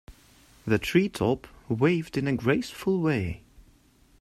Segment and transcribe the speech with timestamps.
[0.65, 3.43] The tree top waved in a graceful way.